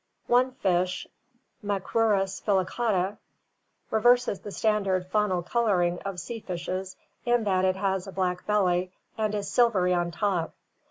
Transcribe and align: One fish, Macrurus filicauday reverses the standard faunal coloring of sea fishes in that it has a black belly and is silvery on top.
One 0.25 0.53
fish, 0.53 1.05
Macrurus 1.63 2.41
filicauday 2.41 3.19
reverses 3.91 4.39
the 4.39 4.51
standard 4.51 5.07
faunal 5.11 5.45
coloring 5.47 5.99
of 5.99 6.19
sea 6.19 6.39
fishes 6.39 6.95
in 7.23 7.43
that 7.43 7.65
it 7.65 7.75
has 7.75 8.07
a 8.07 8.11
black 8.11 8.47
belly 8.47 8.91
and 9.15 9.35
is 9.35 9.47
silvery 9.47 9.93
on 9.93 10.09
top. 10.09 10.55